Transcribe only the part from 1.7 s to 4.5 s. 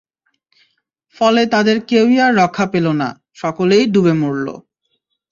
কেউই আর রক্ষা পেল না, সকলেই ডুবে মরল।